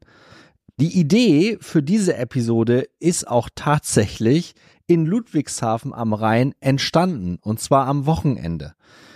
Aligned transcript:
Die 0.79 0.99
Idee 0.99 1.57
für 1.61 1.83
diese 1.83 2.17
Episode 2.17 2.87
ist 2.99 3.27
auch 3.27 3.49
tatsächlich 3.53 4.55
in 4.87 5.05
Ludwigshafen 5.05 5.93
am 5.93 6.13
Rhein 6.13 6.53
entstanden, 6.59 7.37
und 7.41 7.59
zwar 7.59 7.87
am 7.87 8.05
Wochenende. 8.05 8.73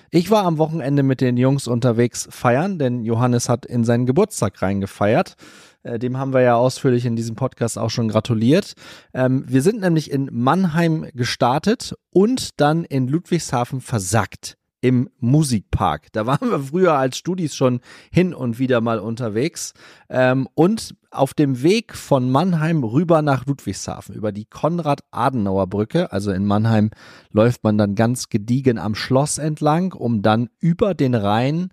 Ich 0.10 0.32
war 0.32 0.46
am 0.46 0.58
Wochenende 0.58 1.04
mit 1.04 1.20
den 1.20 1.36
Jungs 1.36 1.68
unterwegs 1.68 2.28
feiern, 2.32 2.80
denn 2.80 3.04
Johannes 3.04 3.50
hat 3.50 3.66
in 3.66 3.84
seinen 3.84 4.06
Geburtstag 4.06 4.62
reingefeiert. 4.62 5.36
Äh, 5.84 6.00
dem 6.00 6.18
haben 6.18 6.34
wir 6.34 6.42
ja 6.42 6.56
ausführlich 6.56 7.06
in 7.06 7.16
diesem 7.16 7.36
Podcast 7.36 7.78
auch 7.78 7.90
schon 7.90 8.08
gratuliert. 8.08 8.74
Ähm, 9.14 9.44
wir 9.48 9.62
sind 9.62 9.82
nämlich 9.82 10.10
in 10.12 10.30
Mannheim 10.32 11.10
gestartet 11.14 11.94
und 12.12 12.60
dann 12.60 12.84
in 12.86 13.08
Ludwigshafen 13.08 13.82
versackt 13.82 14.57
im 14.82 15.10
Musikpark. 15.20 16.12
Da 16.12 16.26
waren 16.26 16.50
wir 16.50 16.60
früher 16.60 16.94
als 16.94 17.18
Studis 17.18 17.56
schon 17.56 17.80
hin 18.12 18.34
und 18.34 18.60
wieder 18.60 18.82
mal 18.82 19.00
unterwegs. 19.00 19.74
Ähm, 20.10 20.48
und 20.54 20.96
auf 21.12 21.34
dem 21.34 21.64
Weg 21.64 21.96
von 21.96 22.30
Mannheim 22.30 22.84
rüber 22.84 23.22
nach 23.22 23.46
Ludwigshafen 23.46 24.14
über 24.14 24.32
die 24.32 24.46
Konrad-Adenauer-Brücke, 24.46 26.12
also 26.12 26.32
in 26.32 26.46
Mannheim, 26.46 26.92
läuft 27.32 27.64
man 27.64 27.78
dann 27.78 27.96
ganz 27.96 28.30
gediegen 28.30 28.78
am 28.78 28.94
Schloss 28.94 29.38
entlang, 29.38 29.94
um 29.94 30.22
dann 30.22 30.50
über 30.60 30.94
den 30.94 31.16
Rhein 31.16 31.70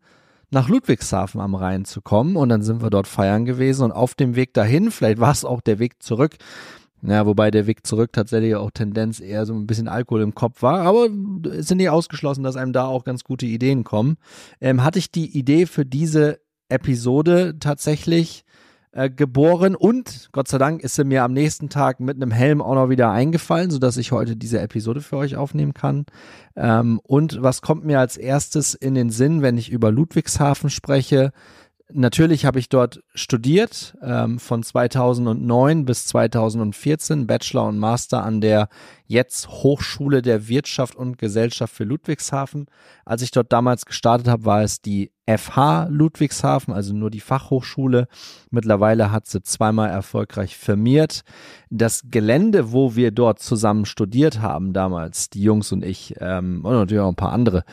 nach 0.51 0.69
Ludwigshafen 0.69 1.41
am 1.41 1.55
Rhein 1.55 1.85
zu 1.85 2.01
kommen. 2.01 2.37
Und 2.37 2.49
dann 2.49 2.63
sind 2.63 2.83
wir 2.83 2.91
dort 2.91 3.09
feiern 3.09 3.45
gewesen. 3.45 3.85
Und 3.85 3.93
auf 3.93 4.15
dem 4.15 4.37
Weg 4.37 4.55
dahin, 4.55 4.91
vielleicht 4.91 5.19
war 5.19 5.33
es 5.33 5.45
auch 5.45 5.61
der 5.61 5.79
Weg 5.79 6.03
zurück, 6.03 6.37
ja, 7.07 7.27
wobei 7.27 7.51
der 7.51 7.67
Weg 7.67 7.87
zurück 7.87 8.13
tatsächlich 8.13 8.55
auch 8.55 8.71
Tendenz 8.71 9.21
eher 9.21 9.45
so 9.45 9.55
ein 9.55 9.67
bisschen 9.67 9.89
Alkohol 9.89 10.23
im 10.23 10.35
Kopf 10.35 10.63
war, 10.63 10.81
aber 10.81 11.09
es 11.53 11.69
sind 11.69 11.79
nicht 11.79 11.91
ausgeschlossen, 11.91 12.45
dass 12.45 12.57
einem 12.57 12.73
da 12.73 12.87
auch 12.87 13.05
ganz 13.05 13.25
gute 13.25 13.47
Ideen 13.47 13.85
kommen. 13.85 14.17
Ähm, 14.61 14.83
hatte 14.83 14.99
ich 14.99 15.11
die 15.11 15.37
Idee 15.37 15.67
für 15.67 15.85
diese 15.85 16.41
Episode 16.69 17.57
tatsächlich 17.61 18.45
äh, 18.93 19.11
geboren 19.11 19.75
und 19.75 20.31
Gott 20.33 20.49
sei 20.49 20.57
Dank 20.57 20.83
ist 20.83 20.95
sie 20.95 21.05
mir 21.05 21.25
am 21.25 21.33
nächsten 21.33 21.69
Tag 21.69 22.01
mit 22.01 22.17
einem 22.17 22.31
Helm 22.31 22.63
auch 22.63 22.75
noch 22.75 22.89
wieder 22.89 23.11
eingefallen, 23.11 23.71
sodass 23.71 23.97
ich 23.97 24.13
heute 24.13 24.37
diese 24.37 24.61
Episode 24.61 25.01
für 25.01 25.17
euch 25.17 25.37
aufnehmen 25.37 25.75
kann. 25.75 26.07
Ähm, 26.57 27.01
und 27.03 27.43
was 27.43 27.61
kommt 27.61 27.85
mir 27.85 27.99
als 27.99 28.17
erstes 28.17 28.75
in 28.75 28.95
den 28.95 29.11
Sinn, 29.11 29.43
wenn 29.43 29.59
ich 29.59 29.71
über 29.71 29.91
Ludwigshafen 29.91 30.71
spreche? 30.71 31.33
Natürlich 31.93 32.47
habe 32.47 32.59
ich 32.59 32.71
dort 32.71 33.03
studiert, 33.15 33.95
ähm, 34.03 34.39
von 34.39 34.63
2009 34.63 35.85
bis 35.85 36.07
2014, 36.07 37.27
Bachelor 37.27 37.69
und 37.69 37.79
Master 37.79 38.25
an 38.25 38.41
der 38.41 38.69
jetzt 39.07 39.49
Hochschule 39.49 40.23
der 40.23 40.49
Wirtschaft 40.49 40.97
und 40.97 41.19
Gesellschaft 41.19 41.75
für 41.75 41.85
Ludwigshafen. 41.85 42.67
Als 43.05 43.23
ich 43.23 43.31
dort 43.31 43.53
damals 43.53 43.85
gestartet 43.87 44.29
habe, 44.29 44.45
war 44.45 44.63
es 44.63 44.81
die 44.81 45.13
FH 45.27 45.87
Ludwigshafen, 45.91 46.75
also 46.75 46.95
nur 46.95 47.11
die 47.11 47.21
Fachhochschule. 47.21 48.09
Mittlerweile 48.51 49.11
hat 49.11 49.27
sie 49.27 49.43
zweimal 49.43 49.89
erfolgreich 49.89 50.57
firmiert. 50.57 51.23
Das 51.71 52.03
Gelände, 52.11 52.73
wo 52.73 52.95
wir 52.95 53.11
dort 53.11 53.39
zusammen 53.39 53.87
studiert 53.87 54.41
haben 54.41 54.75
damals, 54.75 55.31
die 55.31 55.43
Jungs 55.43 55.73
und 55.73 55.83
ich 55.83 56.15
ähm, 56.21 56.61
und 56.63 56.73
natürlich 56.73 57.03
auch 57.03 57.09
ein 57.09 57.17
paar 57.17 57.33
andere, 57.33 57.65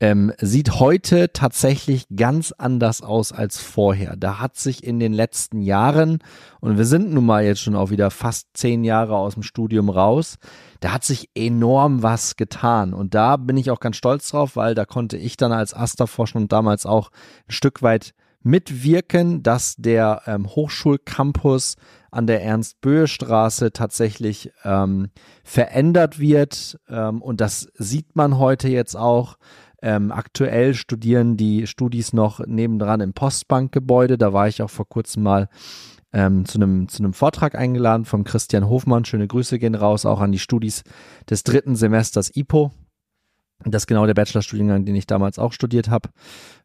ähm, 0.00 0.32
sieht 0.38 0.78
heute 0.78 1.32
tatsächlich 1.32 2.06
ganz 2.14 2.52
anders 2.52 3.02
aus 3.02 3.32
als 3.32 3.58
vorher. 3.58 4.14
Da 4.16 4.38
hat 4.38 4.56
sich 4.56 4.84
in 4.84 5.00
den 5.00 5.14
letzten 5.14 5.62
Jahren, 5.62 6.18
und 6.60 6.76
wir 6.76 6.84
sind 6.84 7.12
nun 7.12 7.26
mal 7.26 7.44
jetzt 7.44 7.60
schon 7.60 7.74
auch 7.74 7.90
wieder 7.90 8.10
fast 8.10 8.48
zehn 8.52 8.84
Jahre 8.84 9.16
aus 9.16 9.34
dem 9.34 9.42
Studium 9.42 9.88
raus, 9.88 10.38
da 10.80 10.92
hat 10.92 11.04
sich 11.04 11.30
enorm 11.34 12.02
was 12.02 12.36
getan. 12.36 12.94
Und 12.94 13.14
da 13.14 13.36
bin 13.36 13.56
ich 13.56 13.70
auch 13.70 13.80
ganz 13.80 13.96
stolz 13.96 14.30
drauf, 14.30 14.56
weil 14.56 14.74
da 14.74 14.84
konnte 14.84 15.16
ich 15.16 15.36
dann 15.36 15.52
als 15.52 15.74
Asterforschung 15.74 16.48
damals 16.48 16.86
auch 16.86 17.10
ein 17.48 17.52
Stück 17.52 17.82
weit 17.82 18.14
mitwirken, 18.42 19.42
dass 19.42 19.76
der 19.76 20.22
ähm, 20.26 20.46
Hochschulcampus 20.46 21.76
an 22.10 22.26
der 22.26 22.42
Ernst-Böhe-Straße 22.42 23.72
tatsächlich 23.72 24.52
ähm, 24.64 25.10
verändert 25.42 26.18
wird. 26.18 26.78
Ähm, 26.88 27.20
und 27.20 27.40
das 27.40 27.68
sieht 27.74 28.16
man 28.16 28.38
heute 28.38 28.68
jetzt 28.68 28.96
auch. 28.96 29.36
Ähm, 29.80 30.10
aktuell 30.10 30.74
studieren 30.74 31.36
die 31.36 31.66
Studis 31.66 32.12
noch 32.12 32.44
nebendran 32.44 33.00
im 33.00 33.12
Postbankgebäude. 33.12 34.18
Da 34.18 34.32
war 34.32 34.48
ich 34.48 34.62
auch 34.62 34.70
vor 34.70 34.88
kurzem 34.88 35.22
mal 35.22 35.48
ähm, 36.12 36.46
zu 36.46 36.58
einem 36.58 36.88
zu 36.88 37.02
einem 37.02 37.12
Vortrag 37.12 37.54
eingeladen 37.54 38.04
vom 38.04 38.24
Christian 38.24 38.68
Hofmann. 38.68 39.04
Schöne 39.04 39.26
Grüße 39.26 39.58
gehen 39.58 39.74
raus 39.74 40.06
auch 40.06 40.20
an 40.20 40.32
die 40.32 40.38
Studis 40.38 40.82
des 41.28 41.42
dritten 41.42 41.76
Semesters 41.76 42.34
IPO. 42.34 42.72
Das 43.64 43.82
ist 43.82 43.86
genau 43.86 44.06
der 44.06 44.14
Bachelorstudiengang, 44.14 44.84
den 44.84 44.94
ich 44.94 45.06
damals 45.06 45.38
auch 45.38 45.52
studiert 45.52 45.90
habe. 45.90 46.10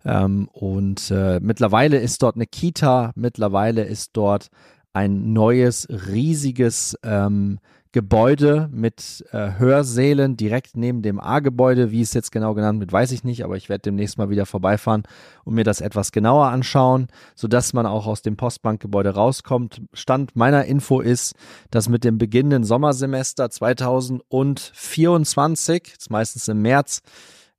Ähm, 0.06 0.48
und 0.52 1.09
äh, 1.12 1.40
mittlerweile 1.42 1.98
ist 1.98 2.22
dort 2.22 2.36
eine 2.36 2.46
Kita, 2.46 3.12
mittlerweile 3.16 3.84
ist 3.84 4.12
dort 4.14 4.50
ein 4.94 5.34
neues, 5.34 5.88
riesiges 5.90 6.98
ähm, 7.03 7.59
Gebäude 7.94 8.68
mit 8.72 9.24
äh, 9.31 9.52
Hörsälen 9.59 10.36
direkt 10.36 10.76
neben 10.76 11.04
dem 11.04 11.20
A-Gebäude. 11.20 11.92
Wie 11.92 12.02
es 12.02 12.16
jetzt 12.16 12.31
genau 12.31 12.56
genannt 12.56 12.80
wird, 12.80 12.92
weiß 12.92 13.12
ich 13.12 13.24
nicht, 13.24 13.44
aber 13.44 13.56
ich 13.56 13.70
werde 13.70 13.84
demnächst 13.84 14.18
mal 14.18 14.31
wieder 14.31 14.48
vorbeifahren 14.48 15.04
und 15.46 15.54
mir 15.54 15.64
das 15.64 15.80
etwas 15.80 16.12
genauer 16.12 16.48
anschauen, 16.48 17.06
sodass 17.36 17.74
man 17.74 17.86
auch 17.86 18.08
aus 18.08 18.24
dem 18.24 18.36
Postbankgebäude 18.36 19.12
rauskommt. 19.12 19.84
Stand 19.94 20.36
meiner 20.36 20.66
Info 20.66 21.02
ist, 21.02 21.36
dass 21.70 21.88
mit 21.88 22.03
dem 22.03 22.18
beginnenden 22.18 22.64
Sommersemester 22.64 23.52
2024, 23.52 25.84
das 25.84 26.00
ist 26.00 26.09
meistens 26.09 26.48
im 26.48 26.64
März, 26.64 27.03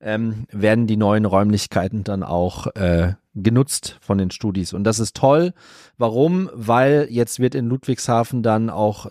ähm, 0.00 0.46
werden 0.50 0.88
die 0.88 0.96
neuen 0.96 1.26
Räumlichkeiten 1.26 2.02
dann 2.02 2.24
auch 2.24 2.66
äh, 2.74 3.12
genutzt 3.36 3.98
von 4.00 4.18
den 4.18 4.32
Studis. 4.32 4.72
Und 4.72 4.82
das 4.82 4.98
ist 4.98 5.14
toll. 5.14 5.52
Warum? 5.96 6.50
Weil 6.52 7.06
jetzt 7.08 7.38
wird 7.38 7.54
in 7.54 7.68
Ludwigshafen 7.68 8.42
dann 8.42 8.68
auch 8.68 9.06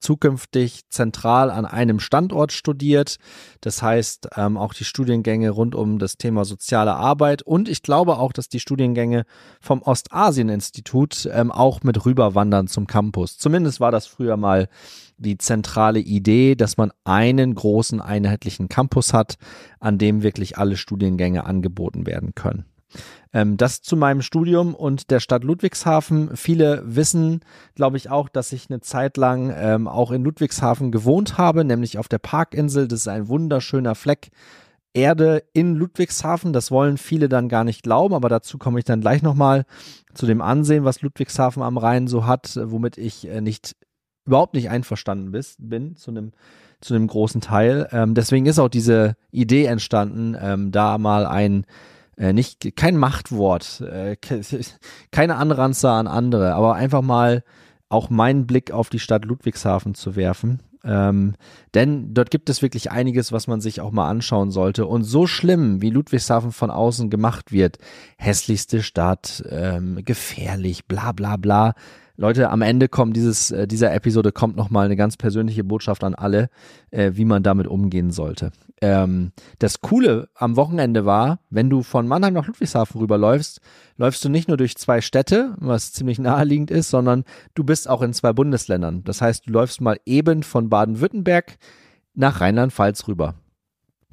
zukünftig 0.00 0.82
zentral 0.90 1.50
an 1.50 1.66
einem 1.66 2.00
Standort 2.00 2.52
studiert. 2.52 3.16
Das 3.60 3.82
heißt, 3.82 4.30
ähm, 4.36 4.56
auch 4.56 4.74
die 4.74 4.84
Studiengänge 4.84 5.50
rund 5.50 5.74
um 5.74 5.98
das 5.98 6.16
Thema 6.16 6.44
soziale 6.44 6.94
Arbeit 6.94 7.42
und 7.42 7.68
ich 7.68 7.82
glaube 7.82 8.18
auch, 8.18 8.32
dass 8.32 8.48
die 8.48 8.60
Studiengänge 8.60 9.24
vom 9.60 9.82
Ostasien-Institut 9.82 11.28
ähm, 11.32 11.52
auch 11.52 11.82
mit 11.82 12.04
rüberwandern 12.04 12.66
zum 12.66 12.86
Campus. 12.86 13.38
Zumindest 13.38 13.80
war 13.80 13.92
das 13.92 14.06
früher 14.06 14.36
mal 14.36 14.68
die 15.18 15.38
zentrale 15.38 16.00
Idee, 16.00 16.54
dass 16.54 16.76
man 16.76 16.92
einen 17.04 17.54
großen 17.54 18.00
einheitlichen 18.00 18.68
Campus 18.68 19.12
hat, 19.12 19.36
an 19.78 19.98
dem 19.98 20.22
wirklich 20.22 20.58
alle 20.58 20.76
Studiengänge 20.76 21.44
angeboten 21.44 22.06
werden 22.06 22.34
können. 22.34 22.64
Ähm, 23.32 23.56
das 23.56 23.82
zu 23.82 23.96
meinem 23.96 24.22
Studium 24.22 24.74
und 24.74 25.10
der 25.10 25.20
Stadt 25.20 25.44
Ludwigshafen. 25.44 26.36
Viele 26.36 26.82
wissen, 26.84 27.40
glaube 27.74 27.96
ich, 27.96 28.10
auch, 28.10 28.28
dass 28.28 28.52
ich 28.52 28.70
eine 28.70 28.80
Zeit 28.80 29.16
lang 29.16 29.52
ähm, 29.56 29.88
auch 29.88 30.10
in 30.10 30.24
Ludwigshafen 30.24 30.90
gewohnt 30.90 31.38
habe, 31.38 31.64
nämlich 31.64 31.98
auf 31.98 32.08
der 32.08 32.18
Parkinsel. 32.18 32.88
Das 32.88 33.00
ist 33.00 33.08
ein 33.08 33.28
wunderschöner 33.28 33.94
Fleck. 33.94 34.30
Erde 34.92 35.44
in 35.52 35.76
Ludwigshafen, 35.76 36.52
das 36.52 36.72
wollen 36.72 36.98
viele 36.98 37.28
dann 37.28 37.48
gar 37.48 37.62
nicht 37.62 37.84
glauben, 37.84 38.12
aber 38.12 38.28
dazu 38.28 38.58
komme 38.58 38.80
ich 38.80 38.84
dann 38.84 39.00
gleich 39.00 39.22
nochmal 39.22 39.64
zu 40.14 40.26
dem 40.26 40.40
Ansehen, 40.40 40.84
was 40.84 41.00
Ludwigshafen 41.00 41.62
am 41.62 41.78
Rhein 41.78 42.08
so 42.08 42.26
hat, 42.26 42.58
womit 42.60 42.98
ich 42.98 43.28
äh, 43.28 43.40
nicht 43.40 43.76
überhaupt 44.26 44.54
nicht 44.54 44.68
einverstanden 44.68 45.30
bis, 45.30 45.56
bin 45.58 45.94
zu 45.96 46.10
einem 46.10 46.32
zu 46.80 46.94
einem 46.94 47.06
großen 47.06 47.40
Teil. 47.40 47.88
Ähm, 47.92 48.14
deswegen 48.14 48.46
ist 48.46 48.58
auch 48.58 48.68
diese 48.68 49.16
Idee 49.30 49.66
entstanden, 49.66 50.36
ähm, 50.40 50.72
da 50.72 50.98
mal 50.98 51.26
ein 51.26 51.66
äh, 52.16 52.32
nicht 52.32 52.76
kein 52.76 52.96
Machtwort, 52.96 53.80
äh, 53.80 54.16
keine 55.10 55.36
Anranzer 55.36 55.92
an 55.92 56.06
andere, 56.06 56.54
aber 56.54 56.74
einfach 56.74 57.02
mal 57.02 57.42
auch 57.88 58.10
meinen 58.10 58.46
Blick 58.46 58.70
auf 58.70 58.88
die 58.88 59.00
Stadt 59.00 59.24
Ludwigshafen 59.24 59.94
zu 59.94 60.16
werfen. 60.16 60.62
Ähm, 60.82 61.34
denn 61.74 62.14
dort 62.14 62.30
gibt 62.30 62.48
es 62.48 62.62
wirklich 62.62 62.90
einiges, 62.90 63.32
was 63.32 63.46
man 63.46 63.60
sich 63.60 63.80
auch 63.80 63.90
mal 63.90 64.08
anschauen 64.08 64.50
sollte. 64.50 64.86
Und 64.86 65.04
so 65.04 65.26
schlimm, 65.26 65.82
wie 65.82 65.90
Ludwigshafen 65.90 66.52
von 66.52 66.70
außen 66.70 67.10
gemacht 67.10 67.52
wird, 67.52 67.78
hässlichste 68.16 68.82
Stadt, 68.82 69.44
ähm, 69.50 70.00
gefährlich, 70.04 70.86
bla 70.86 71.12
bla 71.12 71.36
bla, 71.36 71.74
Leute, 72.20 72.50
am 72.50 72.60
Ende 72.60 72.90
kommt 72.90 73.16
dieses, 73.16 73.50
äh, 73.50 73.66
dieser 73.66 73.94
Episode 73.94 74.30
kommt 74.30 74.54
nochmal 74.54 74.84
eine 74.84 74.96
ganz 74.96 75.16
persönliche 75.16 75.64
Botschaft 75.64 76.04
an 76.04 76.14
alle, 76.14 76.50
äh, 76.90 77.12
wie 77.14 77.24
man 77.24 77.42
damit 77.42 77.66
umgehen 77.66 78.10
sollte. 78.10 78.52
Ähm, 78.82 79.32
das 79.58 79.80
Coole 79.80 80.28
am 80.34 80.54
Wochenende 80.56 81.06
war, 81.06 81.40
wenn 81.48 81.70
du 81.70 81.82
von 81.82 82.06
Mannheim 82.06 82.34
nach 82.34 82.46
Ludwigshafen 82.46 83.00
rüberläufst, 83.00 83.62
läufst 83.96 84.22
du 84.22 84.28
nicht 84.28 84.48
nur 84.48 84.58
durch 84.58 84.76
zwei 84.76 85.00
Städte, 85.00 85.54
was 85.60 85.94
ziemlich 85.94 86.18
naheliegend 86.18 86.70
ist, 86.70 86.90
sondern 86.90 87.24
du 87.54 87.64
bist 87.64 87.88
auch 87.88 88.02
in 88.02 88.12
zwei 88.12 88.34
Bundesländern. 88.34 89.02
Das 89.04 89.22
heißt, 89.22 89.46
du 89.46 89.52
läufst 89.52 89.80
mal 89.80 89.98
eben 90.04 90.42
von 90.42 90.68
Baden-Württemberg 90.68 91.56
nach 92.12 92.42
Rheinland-Pfalz 92.42 93.08
rüber. 93.08 93.36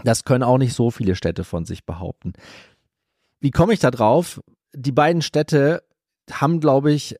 Das 0.05 0.23
können 0.23 0.43
auch 0.43 0.57
nicht 0.57 0.73
so 0.73 0.91
viele 0.91 1.15
Städte 1.15 1.43
von 1.43 1.65
sich 1.65 1.85
behaupten. 1.85 2.31
Wie 3.41 3.51
komme 3.51 3.73
ich 3.73 3.79
da 3.79 3.91
drauf? 3.91 4.41
Die 4.73 4.93
beiden 4.93 5.21
Städte 5.21 5.83
haben, 6.31 6.61
glaube 6.61 6.93
ich, 6.93 7.17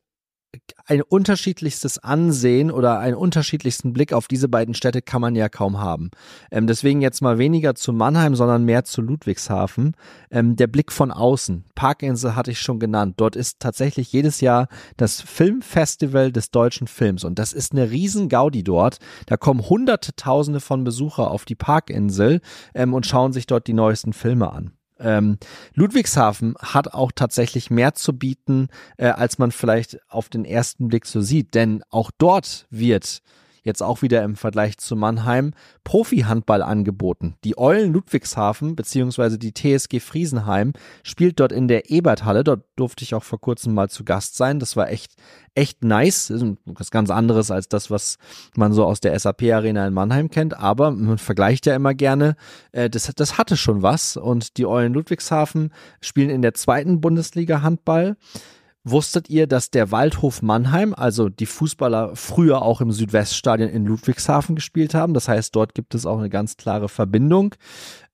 ein 0.86 1.02
unterschiedlichstes 1.02 1.98
Ansehen 1.98 2.72
oder 2.72 3.00
einen 3.00 3.16
unterschiedlichsten 3.16 3.92
Blick 3.92 4.14
auf 4.14 4.28
diese 4.28 4.48
beiden 4.48 4.74
Städte 4.74 5.02
kann 5.02 5.22
man 5.22 5.36
ja 5.36 5.50
kaum 5.50 5.80
haben. 5.80 6.12
Ähm, 6.52 6.68
deswegen 6.68 7.02
jetzt 7.02 7.22
mal 7.22 7.38
weniger 7.38 7.76
zu 7.76 7.92
Mannheim, 7.92 8.36
sondern 8.36 8.64
mehr 8.64 8.86
zu 8.86 9.02
Ludwigshafen. 9.02 9.96
Ähm, 10.32 10.56
der 10.56 10.68
Blick 10.68 10.92
von 10.92 11.12
außen. 11.12 11.66
Parkinsel 11.76 12.36
hatte 12.36 12.52
ich 12.52 12.62
schon 12.62 12.80
genannt. 12.80 13.16
Dort 13.18 13.36
ist 13.36 13.60
tatsächlich 13.60 14.12
jedes 14.14 14.40
Jahr 14.40 14.68
das 14.96 15.22
Filmfestival 15.22 16.32
des 16.32 16.52
deutschen 16.52 16.88
Films 16.88 17.24
und 17.24 17.38
das 17.38 17.54
ist 17.54 17.74
eine 17.74 17.92
riesen 17.92 18.30
Gaudi 18.30 18.64
dort. 18.64 18.98
Da 19.26 19.36
kommen 19.36 19.70
hunderte, 19.70 20.16
tausende 20.16 20.62
von 20.62 20.84
Besucher 20.84 21.30
auf 21.30 21.44
die 21.44 21.56
Parkinsel 21.56 22.40
ähm, 22.74 22.94
und 22.94 23.06
schauen 23.06 23.34
sich 23.34 23.48
dort 23.48 23.68
die 23.68 23.74
neuesten 23.74 24.14
Filme 24.14 24.52
an. 24.52 24.77
Ähm, 25.00 25.38
Ludwigshafen 25.74 26.56
hat 26.60 26.94
auch 26.94 27.12
tatsächlich 27.14 27.70
mehr 27.70 27.94
zu 27.94 28.18
bieten, 28.18 28.70
äh, 28.98 29.08
als 29.08 29.38
man 29.38 29.52
vielleicht 29.52 30.00
auf 30.10 30.30
den 30.30 30.46
ersten 30.46 30.88
Blick 30.88 31.06
so 31.06 31.22
sieht, 31.22 31.54
denn 31.54 31.84
auch 31.90 32.12
dort 32.18 32.68
wird 32.70 33.22
jetzt 33.68 33.84
auch 33.84 34.02
wieder 34.02 34.24
im 34.24 34.36
Vergleich 34.36 34.78
zu 34.80 34.96
Mannheim, 34.96 35.54
Profi-Handball 35.84 36.64
angeboten. 36.64 37.36
Die 37.44 37.58
Eulen 37.58 37.94
Ludwigshafen 37.94 38.76
bzw. 38.76 39.38
die 39.38 39.54
TSG 39.54 40.00
Friesenheim 40.00 40.74
spielt 41.04 41.40
dort 41.40 41.52
in 41.52 41.68
der 41.68 41.92
Eberthalle. 41.92 42.44
Dort 42.44 42.64
durfte 42.76 43.04
ich 43.04 43.14
auch 43.14 43.24
vor 43.24 43.40
kurzem 43.40 43.76
mal 43.76 43.90
zu 43.90 44.04
Gast 44.04 44.36
sein. 44.36 44.60
Das 44.60 44.76
war 44.76 44.90
echt, 44.90 45.14
echt 45.54 45.84
nice. 45.84 46.28
Das 46.30 46.42
ist 46.42 46.58
was 46.66 46.90
ganz 46.90 47.12
anderes 47.12 47.52
als 47.52 47.70
das, 47.70 47.92
was 47.92 48.18
man 48.56 48.74
so 48.74 48.86
aus 48.86 49.00
der 49.00 49.18
SAP-Arena 49.18 49.86
in 49.86 49.94
Mannheim 49.94 50.30
kennt. 50.32 50.58
Aber 50.58 50.90
man 50.92 51.20
vergleicht 51.20 51.68
ja 51.68 51.76
immer 51.76 51.94
gerne. 51.94 52.36
Äh, 52.72 52.90
das, 52.90 53.12
das 53.16 53.38
hatte 53.38 53.58
schon 53.58 53.84
was. 53.84 54.18
Und 54.18 54.58
die 54.58 54.66
Eulen 54.66 54.94
Ludwigshafen 54.94 55.72
spielen 56.02 56.32
in 56.32 56.42
der 56.42 56.56
zweiten 56.56 57.02
Bundesliga 57.02 57.62
Handball. 57.62 58.18
Wusstet 58.90 59.30
ihr, 59.30 59.48
dass 59.48 59.70
der 59.70 59.92
Waldhof 59.92 60.42
Mannheim, 60.42 60.94
also 60.94 61.28
die 61.28 61.46
Fußballer 61.46 62.16
früher 62.16 62.62
auch 62.62 62.80
im 62.80 62.94
Südweststadion 62.94 63.68
in 63.68 63.86
Ludwigshafen 63.86 64.56
gespielt 64.56 64.94
haben? 64.94 65.14
Das 65.14 65.28
heißt, 65.28 65.54
dort 65.54 65.76
gibt 65.76 65.94
es 65.94 66.06
auch 66.06 66.20
eine 66.20 66.30
ganz 66.30 66.56
klare 66.56 66.88
Verbindung. 66.88 67.54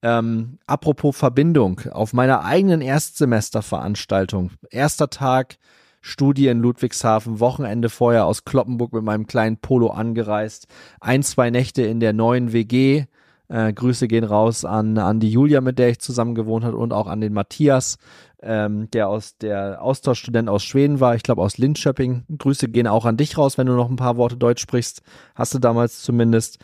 Ähm, 0.01 0.57
apropos 0.65 1.15
Verbindung, 1.15 1.81
auf 1.91 2.13
meiner 2.13 2.43
eigenen 2.43 2.81
Erstsemesterveranstaltung, 2.81 4.49
erster 4.71 5.11
Tag, 5.11 5.57
Studie 6.01 6.47
in 6.47 6.59
Ludwigshafen, 6.59 7.39
Wochenende 7.39 7.89
vorher 7.89 8.25
aus 8.25 8.43
Kloppenburg 8.43 8.93
mit 8.93 9.03
meinem 9.03 9.27
kleinen 9.27 9.57
Polo 9.57 9.91
angereist, 9.91 10.65
ein, 10.99 11.21
zwei 11.21 11.51
Nächte 11.51 11.83
in 11.83 11.99
der 11.99 12.13
neuen 12.13 12.51
WG, 12.51 13.05
äh, 13.53 13.71
Grüße 13.71 14.07
gehen 14.07 14.23
raus 14.23 14.65
an, 14.65 14.97
an 14.97 15.19
die 15.19 15.29
Julia, 15.29 15.61
mit 15.61 15.77
der 15.77 15.89
ich 15.89 15.99
zusammen 15.99 16.33
gewohnt 16.33 16.65
habe 16.65 16.75
und 16.75 16.91
auch 16.91 17.05
an 17.05 17.21
den 17.21 17.33
Matthias, 17.33 17.97
ähm, 18.41 18.89
der 18.91 19.07
aus 19.07 19.37
der 19.37 19.79
Austauschstudent 19.81 20.49
aus 20.49 20.63
Schweden 20.63 20.99
war, 20.99 21.13
ich 21.13 21.21
glaube 21.21 21.43
aus 21.43 21.59
Linköping. 21.59 22.25
Grüße 22.35 22.67
gehen 22.69 22.87
auch 22.87 23.05
an 23.05 23.15
dich 23.15 23.37
raus, 23.37 23.59
wenn 23.59 23.67
du 23.67 23.73
noch 23.73 23.91
ein 23.91 23.95
paar 23.95 24.17
Worte 24.17 24.37
Deutsch 24.37 24.61
sprichst. 24.61 25.03
Hast 25.35 25.53
du 25.53 25.59
damals 25.59 26.01
zumindest. 26.01 26.57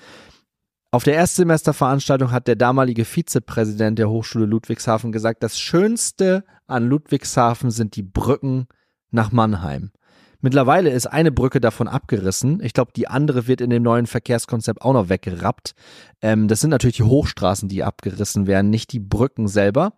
Auf 0.92 1.04
der 1.04 1.14
Erstsemesterveranstaltung 1.14 2.32
hat 2.32 2.48
der 2.48 2.56
damalige 2.56 3.06
Vizepräsident 3.06 4.00
der 4.00 4.10
Hochschule 4.10 4.48
Ludwigshafen 4.48 5.12
gesagt, 5.12 5.44
das 5.44 5.60
Schönste 5.60 6.44
an 6.66 6.88
Ludwigshafen 6.88 7.70
sind 7.70 7.96
die 7.96 8.02
Brücken 8.02 8.66
nach 9.12 9.32
Mannheim. 9.32 9.92
Mittlerweile 10.42 10.90
ist 10.90 11.08
eine 11.08 11.32
Brücke 11.32 11.60
davon 11.60 11.88
abgerissen. 11.88 12.62
Ich 12.64 12.74
glaube, 12.74 12.92
die 12.96 13.08
andere 13.08 13.48
wird 13.48 13.62
in 13.62 13.70
dem 13.70 13.84
neuen 13.84 14.08
Verkehrskonzept 14.08 14.82
auch 14.82 14.94
noch 14.94 15.10
weggerappt. 15.10 15.76
Ähm, 16.22 16.48
das 16.48 16.62
sind 16.62 16.70
natürlich 16.70 16.98
die 16.98 17.04
Hochstraßen, 17.04 17.68
die 17.68 17.84
abgerissen 17.84 18.48
werden, 18.48 18.70
nicht 18.70 18.94
die 18.94 19.00
Brücken 19.00 19.48
selber. 19.48 19.94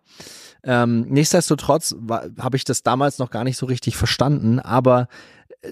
Ähm, 0.64 1.02
nichtsdestotrotz 1.08 1.94
habe 2.38 2.56
ich 2.56 2.64
das 2.64 2.82
damals 2.82 3.18
noch 3.18 3.30
gar 3.30 3.44
nicht 3.44 3.56
so 3.56 3.66
richtig 3.66 3.96
verstanden, 3.96 4.58
aber 4.58 5.08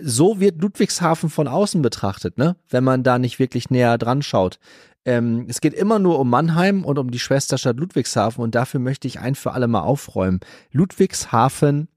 so 0.03 0.39
wird 0.39 0.61
Ludwigshafen 0.61 1.31
von 1.31 1.49
außen 1.49 1.83
betrachtet, 1.83 2.39
ne? 2.39 2.57
wenn 2.69 2.85
man 2.85 3.03
da 3.03 3.19
nicht 3.19 3.39
wirklich 3.39 3.71
näher 3.71 3.99
dran 3.99 4.23
schaut. 4.23 4.59
Ähm, 5.05 5.47
es 5.49 5.61
geht 5.61 5.75
immer 5.75 5.99
nur 5.99 6.19
um 6.19 6.31
Mannheim 6.31 6.85
und 6.85 6.99
um 6.99 7.11
die 7.11 7.19
Schwesterstadt 7.19 7.79
Ludwigshafen 7.79 8.43
und 8.43 8.55
dafür 8.55 8.81
möchte 8.81 9.09
ich 9.09 9.19
ein 9.19 9.35
für 9.35 9.53
alle 9.53 9.67
Mal 9.67 9.81
aufräumen. 9.81 10.41
Ludwigshafen 10.71 11.89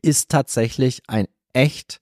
ist 0.00 0.30
tatsächlich 0.30 1.02
ein 1.06 1.26
echt 1.52 2.00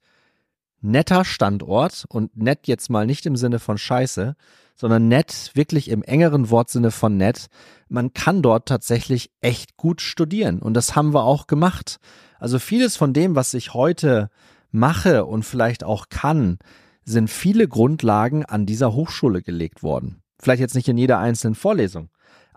netter 0.81 1.25
Standort 1.25 2.05
und 2.09 2.37
nett 2.37 2.67
jetzt 2.67 2.91
mal 2.91 3.07
nicht 3.07 3.27
im 3.27 3.37
Sinne 3.37 3.59
von 3.59 3.79
Scheiße, 3.79 4.35
sondern 4.77 5.09
nett 5.09 5.51
wirklich 5.55 5.91
im 5.91 6.03
engeren 6.03 6.49
Wortsinne 6.51 6.91
von 6.91 7.17
nett. 7.17 7.49
Man 7.89 8.15
kann 8.15 8.41
dort 8.41 8.67
tatsächlich 8.67 9.31
echt 9.41 9.77
gut 9.77 10.01
studieren 10.01 10.61
und 10.61 10.75
das 10.75 10.97
haben 10.97 11.13
wir 11.13 11.25
auch 11.25 11.47
gemacht. 11.47 11.99
Also 12.39 12.59
vieles 12.59 12.97
von 12.97 13.13
dem, 13.13 13.37
was 13.37 13.53
ich 13.53 13.75
heute 13.75 14.31
mache 14.71 15.27
und 15.27 15.45
vielleicht 15.45 15.85
auch 15.85 16.09
kann, 16.09 16.59
sind 17.05 17.29
viele 17.29 17.69
Grundlagen 17.69 18.45
an 18.47 18.65
dieser 18.65 18.95
Hochschule 18.95 19.43
gelegt 19.43 19.83
worden. 19.83 20.23
Vielleicht 20.39 20.61
jetzt 20.61 20.75
nicht 20.75 20.89
in 20.89 20.97
jeder 20.97 21.19
einzelnen 21.19 21.55
Vorlesung, 21.55 22.09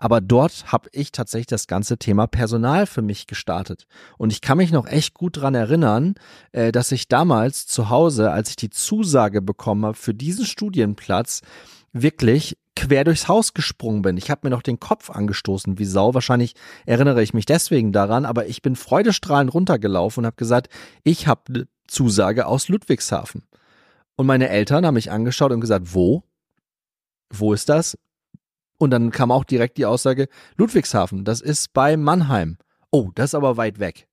aber 0.04 0.20
dort 0.20 0.70
habe 0.70 0.90
ich 0.92 1.12
tatsächlich 1.12 1.46
das 1.46 1.66
ganze 1.66 1.96
Thema 1.96 2.26
Personal 2.26 2.84
für 2.84 3.00
mich 3.00 3.26
gestartet. 3.26 3.86
Und 4.18 4.34
ich 4.34 4.42
kann 4.42 4.58
mich 4.58 4.70
noch 4.70 4.86
echt 4.86 5.14
gut 5.14 5.38
dran 5.38 5.54
erinnern, 5.54 6.16
äh, 6.52 6.72
dass 6.72 6.92
ich 6.92 7.08
damals 7.08 7.66
zu 7.66 7.88
Hause, 7.88 8.30
als 8.30 8.50
ich 8.50 8.56
die 8.56 8.68
Zusage 8.68 9.40
bekommen 9.40 9.86
habe 9.86 9.96
für 9.96 10.12
diesen 10.12 10.44
Studienplatz, 10.44 11.40
wirklich 11.94 12.58
quer 12.76 13.04
durchs 13.04 13.28
Haus 13.28 13.54
gesprungen 13.54 14.02
bin. 14.02 14.18
Ich 14.18 14.30
habe 14.30 14.42
mir 14.44 14.50
noch 14.50 14.60
den 14.60 14.78
Kopf 14.78 15.08
angestoßen 15.08 15.78
wie 15.78 15.86
Sau. 15.86 16.12
Wahrscheinlich 16.12 16.54
erinnere 16.84 17.22
ich 17.22 17.32
mich 17.32 17.46
deswegen 17.46 17.90
daran, 17.90 18.26
aber 18.26 18.44
ich 18.44 18.60
bin 18.60 18.76
freudestrahlend 18.76 19.54
runtergelaufen 19.54 20.20
und 20.20 20.26
habe 20.26 20.36
gesagt, 20.36 20.68
ich 21.02 21.28
habe 21.28 21.40
eine 21.48 21.68
Zusage 21.88 22.44
aus 22.44 22.68
Ludwigshafen. 22.68 23.44
Und 24.16 24.26
meine 24.26 24.50
Eltern 24.50 24.84
haben 24.84 24.94
mich 24.96 25.10
angeschaut 25.10 25.50
und 25.50 25.62
gesagt, 25.62 25.94
wo? 25.94 26.24
Wo 27.30 27.54
ist 27.54 27.70
das? 27.70 27.96
Und 28.84 28.90
dann 28.90 29.10
kam 29.10 29.32
auch 29.32 29.44
direkt 29.44 29.78
die 29.78 29.86
Aussage, 29.86 30.28
Ludwigshafen, 30.58 31.24
das 31.24 31.40
ist 31.40 31.72
bei 31.72 31.96
Mannheim. 31.96 32.58
Oh, 32.90 33.10
das 33.14 33.30
ist 33.30 33.34
aber 33.34 33.56
weit 33.56 33.80
weg. 33.80 34.06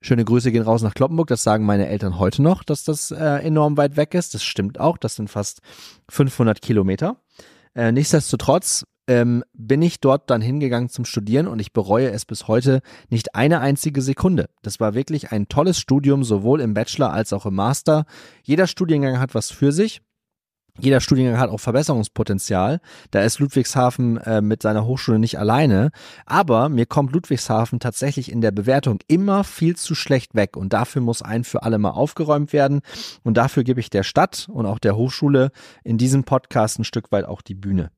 Schöne 0.00 0.24
Grüße 0.24 0.52
gehen 0.52 0.62
raus 0.62 0.82
nach 0.82 0.94
Kloppenburg. 0.94 1.26
Das 1.26 1.42
sagen 1.42 1.66
meine 1.66 1.88
Eltern 1.88 2.20
heute 2.20 2.40
noch, 2.40 2.62
dass 2.62 2.84
das 2.84 3.10
äh, 3.10 3.44
enorm 3.44 3.76
weit 3.76 3.96
weg 3.96 4.14
ist. 4.14 4.32
Das 4.32 4.44
stimmt 4.44 4.78
auch. 4.78 4.96
Das 4.96 5.16
sind 5.16 5.28
fast 5.28 5.60
500 6.08 6.62
Kilometer. 6.62 7.16
Äh, 7.74 7.90
nichtsdestotrotz 7.90 8.86
ähm, 9.08 9.42
bin 9.54 9.82
ich 9.82 9.98
dort 9.98 10.30
dann 10.30 10.40
hingegangen 10.40 10.88
zum 10.88 11.04
Studieren 11.04 11.48
und 11.48 11.58
ich 11.58 11.72
bereue 11.72 12.12
es 12.12 12.24
bis 12.24 12.46
heute 12.46 12.82
nicht 13.08 13.34
eine 13.34 13.58
einzige 13.58 14.02
Sekunde. 14.02 14.50
Das 14.62 14.78
war 14.78 14.94
wirklich 14.94 15.32
ein 15.32 15.48
tolles 15.48 15.80
Studium, 15.80 16.22
sowohl 16.22 16.60
im 16.60 16.74
Bachelor 16.74 17.12
als 17.12 17.32
auch 17.32 17.44
im 17.44 17.56
Master. 17.56 18.04
Jeder 18.44 18.68
Studiengang 18.68 19.18
hat 19.18 19.34
was 19.34 19.50
für 19.50 19.72
sich 19.72 20.00
jeder 20.78 21.00
Studiengang 21.00 21.38
hat 21.38 21.50
auch 21.50 21.60
Verbesserungspotenzial. 21.60 22.80
Da 23.10 23.22
ist 23.22 23.38
Ludwigshafen 23.38 24.18
äh, 24.18 24.40
mit 24.40 24.62
seiner 24.62 24.86
Hochschule 24.86 25.18
nicht 25.18 25.38
alleine. 25.38 25.90
Aber 26.26 26.68
mir 26.68 26.86
kommt 26.86 27.12
Ludwigshafen 27.12 27.80
tatsächlich 27.80 28.30
in 28.30 28.40
der 28.40 28.50
Bewertung 28.50 28.98
immer 29.06 29.44
viel 29.44 29.76
zu 29.76 29.94
schlecht 29.94 30.34
weg. 30.34 30.56
Und 30.56 30.72
dafür 30.72 31.02
muss 31.02 31.22
ein 31.22 31.44
für 31.44 31.62
alle 31.62 31.78
Mal 31.78 31.90
aufgeräumt 31.90 32.52
werden. 32.52 32.80
Und 33.22 33.36
dafür 33.36 33.64
gebe 33.64 33.80
ich 33.80 33.90
der 33.90 34.02
Stadt 34.02 34.48
und 34.50 34.66
auch 34.66 34.78
der 34.78 34.96
Hochschule 34.96 35.50
in 35.84 35.98
diesem 35.98 36.24
Podcast 36.24 36.78
ein 36.78 36.84
Stück 36.84 37.12
weit 37.12 37.24
auch 37.24 37.42
die 37.42 37.54
Bühne. 37.54 37.90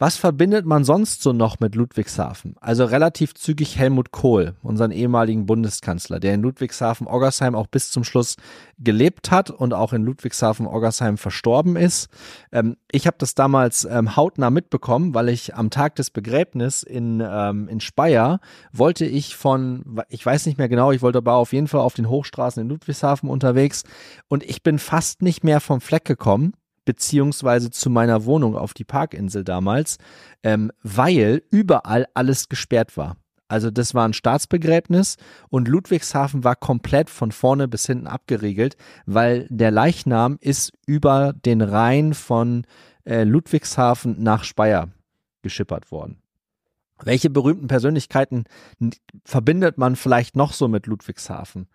Was 0.00 0.16
verbindet 0.16 0.64
man 0.64 0.82
sonst 0.82 1.22
so 1.22 1.34
noch 1.34 1.60
mit 1.60 1.74
Ludwigshafen? 1.74 2.54
Also 2.58 2.86
relativ 2.86 3.34
zügig 3.34 3.76
Helmut 3.76 4.12
Kohl, 4.12 4.54
unseren 4.62 4.92
ehemaligen 4.92 5.44
Bundeskanzler, 5.44 6.20
der 6.20 6.32
in 6.32 6.40
Ludwigshafen-Oggersheim 6.40 7.54
auch 7.54 7.66
bis 7.66 7.90
zum 7.90 8.02
Schluss 8.02 8.36
gelebt 8.78 9.30
hat 9.30 9.50
und 9.50 9.74
auch 9.74 9.92
in 9.92 10.02
Ludwigshafen-Oggersheim 10.04 11.18
verstorben 11.18 11.76
ist. 11.76 12.08
Ähm, 12.50 12.78
ich 12.90 13.06
habe 13.06 13.18
das 13.18 13.34
damals 13.34 13.84
ähm, 13.84 14.16
hautnah 14.16 14.48
mitbekommen, 14.48 15.12
weil 15.12 15.28
ich 15.28 15.54
am 15.54 15.68
Tag 15.68 15.96
des 15.96 16.08
Begräbnis 16.08 16.82
in, 16.82 17.22
ähm, 17.22 17.68
in 17.68 17.80
Speyer 17.80 18.40
wollte 18.72 19.04
ich 19.04 19.36
von, 19.36 20.00
ich 20.08 20.24
weiß 20.24 20.46
nicht 20.46 20.56
mehr 20.56 20.70
genau, 20.70 20.92
ich 20.92 21.02
wollte 21.02 21.18
aber 21.18 21.34
auf 21.34 21.52
jeden 21.52 21.68
Fall 21.68 21.82
auf 21.82 21.92
den 21.92 22.08
Hochstraßen 22.08 22.62
in 22.62 22.70
Ludwigshafen 22.70 23.28
unterwegs 23.28 23.84
und 24.28 24.44
ich 24.44 24.62
bin 24.62 24.78
fast 24.78 25.20
nicht 25.20 25.44
mehr 25.44 25.60
vom 25.60 25.82
Fleck 25.82 26.06
gekommen 26.06 26.54
beziehungsweise 26.90 27.70
zu 27.70 27.88
meiner 27.88 28.24
Wohnung 28.24 28.56
auf 28.56 28.74
die 28.74 28.82
Parkinsel 28.82 29.44
damals, 29.44 29.98
ähm, 30.42 30.72
weil 30.82 31.44
überall 31.52 32.08
alles 32.14 32.48
gesperrt 32.48 32.96
war. 32.96 33.16
Also 33.46 33.70
das 33.70 33.94
war 33.94 34.08
ein 34.08 34.12
Staatsbegräbnis 34.12 35.16
und 35.50 35.68
Ludwigshafen 35.68 36.42
war 36.42 36.56
komplett 36.56 37.08
von 37.08 37.30
vorne 37.30 37.68
bis 37.68 37.86
hinten 37.86 38.08
abgeriegelt, 38.08 38.76
weil 39.06 39.46
der 39.50 39.70
Leichnam 39.70 40.36
ist 40.40 40.72
über 40.84 41.32
den 41.32 41.60
Rhein 41.60 42.12
von 42.12 42.64
äh, 43.04 43.22
Ludwigshafen 43.22 44.20
nach 44.20 44.42
Speyer 44.42 44.88
geschippert 45.42 45.92
worden. 45.92 46.20
Welche 47.04 47.30
berühmten 47.30 47.68
Persönlichkeiten 47.68 48.44
verbindet 49.24 49.78
man 49.78 49.96
vielleicht 49.96 50.36
noch 50.36 50.52
so 50.52 50.68
mit 50.68 50.86
Ludwigshafen? 50.86 51.66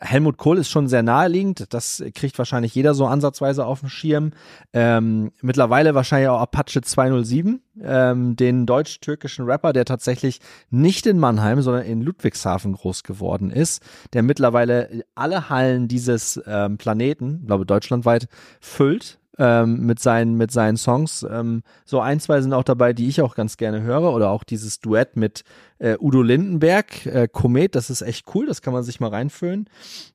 Helmut 0.00 0.36
Kohl 0.36 0.58
ist 0.58 0.70
schon 0.70 0.88
sehr 0.88 1.02
naheliegend, 1.02 1.72
das 1.72 2.02
kriegt 2.14 2.38
wahrscheinlich 2.38 2.74
jeder 2.74 2.94
so 2.94 3.06
ansatzweise 3.06 3.66
auf 3.66 3.80
dem 3.80 3.88
Schirm. 3.88 4.32
Ähm, 4.72 5.32
mittlerweile 5.40 5.94
wahrscheinlich 5.94 6.28
auch 6.28 6.40
Apache 6.40 6.82
207, 6.82 7.60
ähm, 7.82 8.36
den 8.36 8.66
deutsch-türkischen 8.66 9.44
Rapper, 9.46 9.72
der 9.72 9.84
tatsächlich 9.84 10.40
nicht 10.70 11.06
in 11.06 11.18
Mannheim, 11.18 11.62
sondern 11.62 11.84
in 11.84 12.02
Ludwigshafen 12.02 12.72
groß 12.72 13.02
geworden 13.02 13.50
ist, 13.50 13.82
der 14.12 14.22
mittlerweile 14.22 15.04
alle 15.14 15.48
Hallen 15.48 15.88
dieses 15.88 16.40
ähm, 16.46 16.78
Planeten, 16.78 17.44
glaube 17.46 17.66
deutschlandweit, 17.66 18.28
füllt 18.60 19.18
ähm, 19.38 19.80
mit, 19.86 20.00
seinen, 20.00 20.36
mit 20.36 20.50
seinen 20.50 20.76
Songs. 20.76 21.26
Ähm, 21.28 21.62
so 21.84 22.00
ein, 22.00 22.20
zwei 22.20 22.40
sind 22.40 22.52
auch 22.52 22.64
dabei, 22.64 22.92
die 22.92 23.08
ich 23.08 23.20
auch 23.20 23.34
ganz 23.34 23.56
gerne 23.56 23.82
höre. 23.82 24.12
Oder 24.12 24.30
auch 24.30 24.44
dieses 24.44 24.80
Duett 24.80 25.16
mit 25.16 25.44
äh, 25.78 25.96
Udo 25.98 26.22
Lindenberg, 26.22 27.06
äh, 27.06 27.28
Komet, 27.30 27.74
das 27.74 27.90
ist 27.90 28.02
echt 28.02 28.26
cool, 28.34 28.46
das 28.46 28.62
kann 28.62 28.72
man 28.72 28.82
sich 28.82 29.00
mal 29.00 29.10
reinfüllen. 29.10 29.68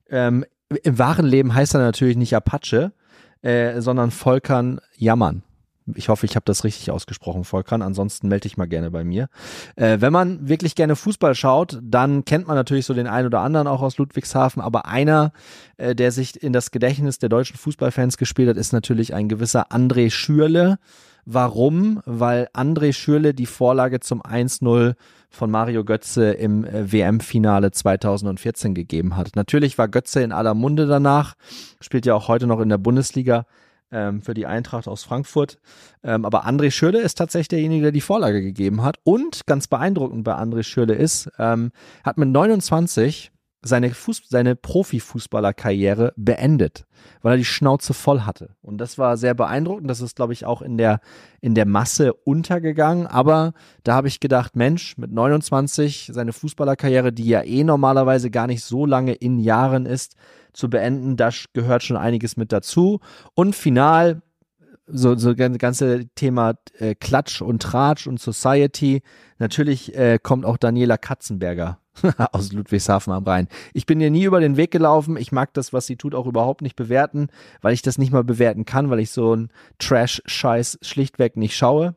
Ähm, 0.08 0.44
Im 0.82 0.98
wahren 0.98 1.26
Leben 1.26 1.54
heißt 1.54 1.74
er 1.74 1.80
natürlich 1.80 2.16
nicht 2.16 2.34
Apache, 2.34 2.92
äh, 3.42 3.80
sondern 3.80 4.10
Volkan 4.10 4.80
Jammern. 4.96 5.42
Ich 5.94 6.08
hoffe, 6.08 6.26
ich 6.26 6.36
habe 6.36 6.44
das 6.44 6.64
richtig 6.64 6.90
ausgesprochen, 6.90 7.44
Volkan. 7.44 7.82
Ansonsten 7.82 8.28
melde 8.28 8.46
ich 8.46 8.56
mal 8.56 8.66
gerne 8.66 8.90
bei 8.90 9.04
mir. 9.04 9.28
Äh, 9.76 10.00
wenn 10.00 10.12
man 10.12 10.48
wirklich 10.48 10.74
gerne 10.74 10.96
Fußball 10.96 11.34
schaut, 11.34 11.78
dann 11.82 12.24
kennt 12.24 12.46
man 12.46 12.56
natürlich 12.56 12.86
so 12.86 12.94
den 12.94 13.06
einen 13.06 13.26
oder 13.26 13.40
anderen 13.40 13.66
auch 13.66 13.82
aus 13.82 13.98
Ludwigshafen. 13.98 14.62
Aber 14.62 14.86
einer, 14.86 15.32
äh, 15.76 15.94
der 15.94 16.12
sich 16.12 16.42
in 16.42 16.52
das 16.52 16.70
Gedächtnis 16.70 17.18
der 17.18 17.28
deutschen 17.28 17.56
Fußballfans 17.56 18.18
gespielt 18.18 18.48
hat, 18.48 18.56
ist 18.56 18.72
natürlich 18.72 19.14
ein 19.14 19.28
gewisser 19.28 19.70
André 19.72 20.10
Schürle. 20.10 20.78
Warum? 21.24 22.00
Weil 22.06 22.48
André 22.54 22.92
Schürle 22.92 23.34
die 23.34 23.46
Vorlage 23.46 24.00
zum 24.00 24.22
1-0 24.22 24.94
von 25.30 25.50
Mario 25.50 25.84
Götze 25.84 26.32
im 26.32 26.64
äh, 26.64 26.92
WM-Finale 26.92 27.70
2014 27.70 28.74
gegeben 28.74 29.16
hat. 29.16 29.36
Natürlich 29.36 29.78
war 29.78 29.88
Götze 29.88 30.22
in 30.22 30.32
aller 30.32 30.54
Munde 30.54 30.86
danach, 30.86 31.34
spielt 31.80 32.04
ja 32.04 32.14
auch 32.14 32.28
heute 32.28 32.46
noch 32.46 32.60
in 32.60 32.68
der 32.68 32.78
Bundesliga 32.78 33.46
ähm, 33.92 34.22
für 34.22 34.34
die 34.34 34.46
Eintracht 34.46 34.88
aus 34.88 35.04
Frankfurt. 35.04 35.58
Ähm, 36.02 36.24
aber 36.24 36.46
André 36.46 36.70
Schürle 36.70 37.00
ist 37.00 37.18
tatsächlich 37.18 37.48
derjenige, 37.48 37.82
der 37.82 37.92
die 37.92 38.00
Vorlage 38.00 38.42
gegeben 38.42 38.82
hat. 38.82 38.98
Und 39.04 39.46
ganz 39.46 39.66
beeindruckend 39.66 40.24
bei 40.24 40.34
André 40.34 40.62
Schürle 40.62 40.94
ist, 40.94 41.30
ähm, 41.38 41.72
hat 42.04 42.18
mit 42.18 42.28
29 42.28 43.32
seine, 43.62 43.92
seine 44.28 44.56
Profifußballerkarriere 44.56 46.14
beendet, 46.16 46.86
weil 47.20 47.34
er 47.34 47.38
die 47.38 47.44
Schnauze 47.44 47.92
voll 47.92 48.22
hatte. 48.22 48.56
Und 48.62 48.78
das 48.78 48.96
war 48.96 49.16
sehr 49.16 49.34
beeindruckend. 49.34 49.90
Das 49.90 50.00
ist, 50.00 50.16
glaube 50.16 50.32
ich, 50.32 50.46
auch 50.46 50.62
in 50.62 50.78
der, 50.78 51.00
in 51.40 51.54
der 51.54 51.66
Masse 51.66 52.14
untergegangen. 52.14 53.06
Aber 53.06 53.52
da 53.84 53.94
habe 53.94 54.08
ich 54.08 54.20
gedacht, 54.20 54.56
Mensch, 54.56 54.96
mit 54.96 55.12
29 55.12 56.10
seine 56.12 56.32
Fußballerkarriere, 56.32 57.12
die 57.12 57.28
ja 57.28 57.42
eh 57.42 57.64
normalerweise 57.64 58.30
gar 58.30 58.46
nicht 58.46 58.64
so 58.64 58.86
lange 58.86 59.12
in 59.12 59.38
Jahren 59.38 59.84
ist, 59.84 60.16
zu 60.52 60.70
beenden. 60.70 61.16
Da 61.16 61.30
gehört 61.52 61.82
schon 61.82 61.96
einiges 61.96 62.36
mit 62.36 62.52
dazu. 62.52 63.00
Und 63.34 63.54
final, 63.54 64.22
so, 64.86 65.16
so 65.16 65.34
ganze 65.34 66.06
Thema 66.14 66.54
äh, 66.78 66.94
Klatsch 66.94 67.42
und 67.42 67.62
Tratsch 67.62 68.06
und 68.06 68.20
Society. 68.20 69.02
Natürlich 69.38 69.94
äh, 69.96 70.18
kommt 70.22 70.44
auch 70.44 70.56
Daniela 70.56 70.96
Katzenberger 70.96 71.78
aus 72.32 72.52
Ludwigshafen 72.52 73.12
am 73.12 73.24
Rhein. 73.24 73.48
Ich 73.72 73.86
bin 73.86 74.00
ihr 74.00 74.10
nie 74.10 74.24
über 74.24 74.40
den 74.40 74.56
Weg 74.56 74.70
gelaufen. 74.70 75.16
Ich 75.16 75.32
mag 75.32 75.54
das, 75.54 75.72
was 75.72 75.86
sie 75.86 75.96
tut, 75.96 76.14
auch 76.14 76.26
überhaupt 76.26 76.62
nicht 76.62 76.76
bewerten, 76.76 77.28
weil 77.60 77.74
ich 77.74 77.82
das 77.82 77.98
nicht 77.98 78.12
mal 78.12 78.24
bewerten 78.24 78.64
kann, 78.64 78.90
weil 78.90 79.00
ich 79.00 79.10
so 79.10 79.32
einen 79.32 79.50
Trash-Scheiß 79.78 80.78
schlichtweg 80.82 81.36
nicht 81.36 81.56
schaue. 81.56 81.94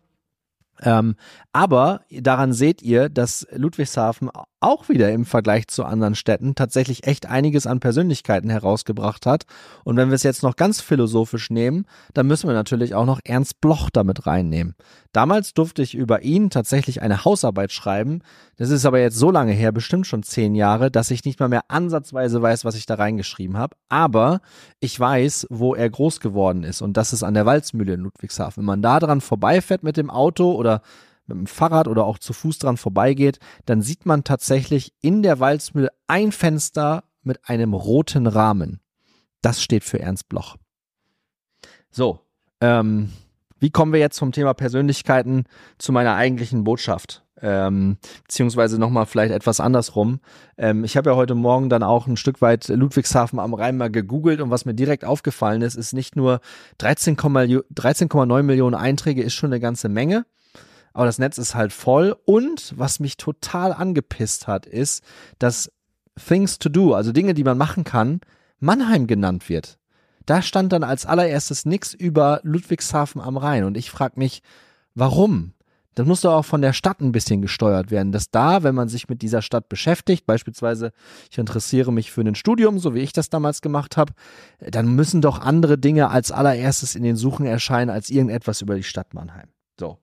Ähm, 0.81 1.15
aber 1.51 2.01
daran 2.09 2.51
seht 2.53 2.81
ihr, 2.81 3.09
dass 3.09 3.47
Ludwigshafen 3.51 4.29
auch 4.63 4.89
wieder 4.89 5.11
im 5.11 5.25
Vergleich 5.25 5.67
zu 5.67 5.83
anderen 5.83 6.15
Städten 6.15 6.55
tatsächlich 6.55 7.05
echt 7.05 7.25
einiges 7.25 7.67
an 7.67 7.79
Persönlichkeiten 7.79 8.49
herausgebracht 8.49 9.25
hat. 9.25 9.43
Und 9.83 9.97
wenn 9.97 10.09
wir 10.09 10.15
es 10.15 10.23
jetzt 10.23 10.41
noch 10.41 10.55
ganz 10.55 10.79
philosophisch 10.81 11.49
nehmen, 11.49 11.85
dann 12.13 12.27
müssen 12.27 12.47
wir 12.47 12.53
natürlich 12.53 12.95
auch 12.95 13.05
noch 13.05 13.19
Ernst 13.23 13.59
Bloch 13.61 13.89
damit 13.91 14.25
reinnehmen. 14.25 14.75
Damals 15.11 15.53
durfte 15.53 15.81
ich 15.81 15.93
über 15.93 16.23
ihn 16.23 16.49
tatsächlich 16.49 17.01
eine 17.01 17.25
Hausarbeit 17.25 17.71
schreiben. 17.71 18.21
Das 18.57 18.69
ist 18.69 18.85
aber 18.85 18.99
jetzt 18.99 19.17
so 19.17 19.31
lange 19.31 19.51
her, 19.51 19.71
bestimmt 19.71 20.07
schon 20.07 20.23
zehn 20.23 20.55
Jahre, 20.55 20.89
dass 20.89 21.11
ich 21.11 21.25
nicht 21.25 21.39
mal 21.39 21.49
mehr 21.49 21.65
ansatzweise 21.67 22.41
weiß, 22.41 22.65
was 22.65 22.75
ich 22.75 22.85
da 22.85 22.95
reingeschrieben 22.95 23.57
habe. 23.57 23.75
Aber 23.89 24.41
ich 24.79 24.99
weiß, 24.99 25.47
wo 25.49 25.75
er 25.75 25.89
groß 25.89 26.19
geworden 26.19 26.63
ist. 26.63 26.81
Und 26.81 26.97
das 26.97 27.13
ist 27.13 27.23
an 27.23 27.33
der 27.33 27.45
Walzmühle 27.45 27.93
in 27.93 28.01
Ludwigshafen. 28.01 28.61
Wenn 28.61 28.65
man 28.65 28.81
da 28.81 28.99
dran 28.99 29.21
vorbeifährt 29.21 29.83
mit 29.83 29.97
dem 29.97 30.09
Auto 30.09 30.53
oder 30.53 30.81
mit 31.27 31.37
dem 31.37 31.47
Fahrrad 31.47 31.87
oder 31.87 32.05
auch 32.05 32.17
zu 32.17 32.33
Fuß 32.33 32.59
dran 32.59 32.77
vorbeigeht, 32.77 33.39
dann 33.65 33.81
sieht 33.81 34.05
man 34.05 34.23
tatsächlich 34.23 34.93
in 35.01 35.23
der 35.23 35.39
Walzmühle 35.39 35.89
ein 36.07 36.31
Fenster 36.31 37.03
mit 37.21 37.47
einem 37.47 37.73
roten 37.73 38.27
Rahmen. 38.27 38.79
Das 39.41 39.61
steht 39.61 39.83
für 39.83 39.99
Ernst 39.99 40.29
Bloch. 40.29 40.57
So, 41.91 42.19
ähm, 42.61 43.11
wie 43.59 43.69
kommen 43.69 43.93
wir 43.93 43.99
jetzt 43.99 44.19
vom 44.19 44.31
Thema 44.31 44.53
Persönlichkeiten 44.53 45.45
zu 45.77 45.91
meiner 45.91 46.15
eigentlichen 46.15 46.63
Botschaft? 46.63 47.23
Ähm, 47.41 47.97
beziehungsweise 48.23 48.79
nochmal 48.79 49.05
vielleicht 49.05 49.33
etwas 49.33 49.59
andersrum. 49.59 50.21
Ähm, 50.57 50.85
ich 50.85 50.95
habe 50.95 51.09
ja 51.09 51.15
heute 51.15 51.35
Morgen 51.35 51.69
dann 51.69 51.83
auch 51.83 52.07
ein 52.07 52.15
Stück 52.15 52.41
weit 52.41 52.69
Ludwigshafen 52.69 53.39
am 53.39 53.53
Rhein 53.53 53.75
mal 53.75 53.91
gegoogelt 53.91 54.39
und 54.39 54.49
was 54.49 54.63
mir 54.63 54.73
direkt 54.73 55.03
aufgefallen 55.03 55.61
ist, 55.61 55.75
ist 55.75 55.93
nicht 55.93 56.15
nur 56.15 56.39
13,9 56.79 57.63
13, 57.73 58.45
Millionen 58.45 58.75
Einträge 58.75 59.21
ist 59.21 59.33
schon 59.33 59.51
eine 59.51 59.59
ganze 59.59 59.89
Menge, 59.89 60.25
aber 60.93 61.05
das 61.05 61.19
Netz 61.19 61.37
ist 61.37 61.55
halt 61.55 61.73
voll. 61.73 62.15
Und 62.25 62.73
was 62.77 62.99
mich 62.99 63.17
total 63.17 63.73
angepisst 63.73 64.47
hat, 64.47 64.65
ist, 64.65 65.03
dass 65.39 65.71
Things 66.15 66.59
to 66.59 66.69
Do, 66.69 66.93
also 66.93 67.11
Dinge, 67.11 67.33
die 67.33 67.43
man 67.43 67.57
machen 67.57 67.83
kann, 67.83 68.21
Mannheim 68.59 69.07
genannt 69.07 69.49
wird. 69.49 69.77
Da 70.25 70.41
stand 70.41 70.71
dann 70.71 70.83
als 70.83 71.05
allererstes 71.05 71.65
nichts 71.65 71.93
über 71.93 72.39
Ludwigshafen 72.43 73.19
am 73.19 73.37
Rhein. 73.37 73.65
Und 73.65 73.75
ich 73.75 73.91
frage 73.91 74.17
mich, 74.17 74.41
warum? 74.95 75.53
Das 75.95 76.07
muss 76.07 76.21
doch 76.21 76.33
auch 76.33 76.45
von 76.45 76.61
der 76.61 76.73
Stadt 76.73 77.01
ein 77.01 77.11
bisschen 77.11 77.41
gesteuert 77.41 77.91
werden, 77.91 78.11
dass 78.11 78.31
da, 78.31 78.63
wenn 78.63 78.73
man 78.73 78.89
sich 78.89 79.09
mit 79.09 79.21
dieser 79.21 79.41
Stadt 79.43 79.69
beschäftigt, 79.69 80.25
beispielsweise 80.25 80.91
ich 81.29 81.37
interessiere 81.37 81.91
mich 81.91 82.11
für 82.11 82.21
ein 82.21 82.35
Studium, 82.35 82.79
so 82.79 82.95
wie 82.95 83.01
ich 83.01 83.13
das 83.13 83.29
damals 83.29 83.61
gemacht 83.61 83.95
habe, 83.95 84.13
dann 84.59 84.95
müssen 84.95 85.21
doch 85.21 85.39
andere 85.39 85.77
Dinge 85.77 86.09
als 86.09 86.31
allererstes 86.31 86.95
in 86.95 87.03
den 87.03 87.15
Suchen 87.15 87.45
erscheinen 87.45 87.91
als 87.91 88.09
irgendetwas 88.09 88.61
über 88.61 88.75
die 88.75 88.83
Stadt 88.83 89.13
Mannheim. 89.13 89.49
So. 89.79 89.99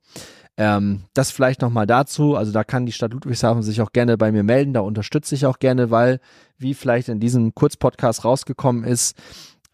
Ähm, 0.60 1.04
das 1.14 1.30
vielleicht 1.30 1.62
nochmal 1.62 1.86
dazu. 1.86 2.36
Also 2.36 2.52
da 2.52 2.64
kann 2.64 2.84
die 2.84 2.92
Stadt 2.92 3.14
Ludwigshafen 3.14 3.62
sich 3.62 3.80
auch 3.80 3.92
gerne 3.92 4.18
bei 4.18 4.30
mir 4.30 4.42
melden. 4.42 4.74
Da 4.74 4.80
unterstütze 4.80 5.34
ich 5.34 5.46
auch 5.46 5.58
gerne, 5.58 5.90
weil, 5.90 6.20
wie 6.58 6.74
vielleicht 6.74 7.08
in 7.08 7.18
diesem 7.18 7.54
Kurzpodcast 7.54 8.26
rausgekommen 8.26 8.84
ist, 8.84 9.16